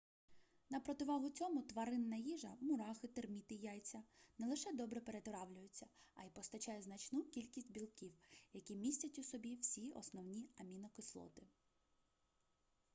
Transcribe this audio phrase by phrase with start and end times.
[0.69, 4.03] на противагу цьому тваринна їжа мурахи терміти яйця
[4.39, 8.13] не лише добре перетравлюється а й постачає значну кількість білків
[8.53, 11.41] які містять у собі всі основні амінокислоти